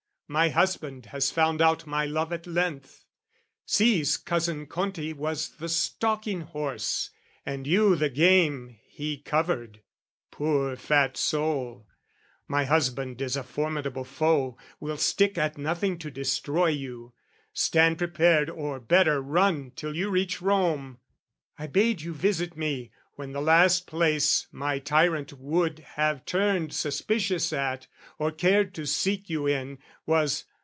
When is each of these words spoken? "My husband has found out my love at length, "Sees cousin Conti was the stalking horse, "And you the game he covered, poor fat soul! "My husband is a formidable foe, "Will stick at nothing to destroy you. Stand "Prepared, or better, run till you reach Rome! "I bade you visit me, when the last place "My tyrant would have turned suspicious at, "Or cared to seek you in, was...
"My 0.33 0.47
husband 0.47 1.07
has 1.07 1.29
found 1.29 1.61
out 1.61 1.85
my 1.85 2.05
love 2.05 2.31
at 2.31 2.47
length, 2.47 3.03
"Sees 3.65 4.15
cousin 4.15 4.65
Conti 4.65 5.11
was 5.11 5.49
the 5.57 5.67
stalking 5.67 6.39
horse, 6.39 7.09
"And 7.45 7.67
you 7.67 7.97
the 7.97 8.07
game 8.09 8.79
he 8.87 9.17
covered, 9.17 9.81
poor 10.31 10.77
fat 10.77 11.17
soul! 11.17 11.85
"My 12.47 12.63
husband 12.63 13.21
is 13.21 13.35
a 13.35 13.43
formidable 13.43 14.05
foe, 14.05 14.57
"Will 14.79 14.95
stick 14.95 15.37
at 15.37 15.57
nothing 15.57 15.97
to 15.99 16.09
destroy 16.09 16.67
you. 16.67 17.11
Stand 17.51 17.97
"Prepared, 17.97 18.49
or 18.49 18.79
better, 18.79 19.21
run 19.21 19.71
till 19.75 19.97
you 19.97 20.09
reach 20.09 20.41
Rome! 20.41 20.99
"I 21.59 21.67
bade 21.67 22.03
you 22.03 22.13
visit 22.13 22.55
me, 22.55 22.91
when 23.15 23.33
the 23.33 23.41
last 23.41 23.85
place 23.85 24.47
"My 24.51 24.79
tyrant 24.79 25.33
would 25.33 25.77
have 25.79 26.25
turned 26.25 26.73
suspicious 26.73 27.53
at, 27.53 27.85
"Or 28.17 28.31
cared 28.31 28.73
to 28.75 28.87
seek 28.87 29.29
you 29.29 29.45
in, 29.45 29.77
was... 30.07 30.45